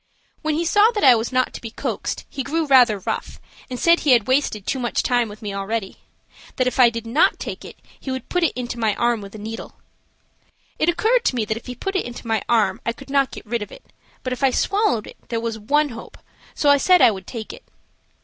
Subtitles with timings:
[0.41, 3.79] When he saw that I was not to be coaxed he grew rather rough, and
[3.79, 5.97] said he had wasted too much time with me already.
[6.55, 9.35] That if I did not take it he would put it into my arm with
[9.35, 9.75] a needle.
[10.79, 13.29] It occurred to me that if he put it into my arm I could not
[13.29, 13.93] get rid of it,
[14.23, 16.17] but if I swallowed it there was one hope,
[16.55, 17.63] so I said I would take it.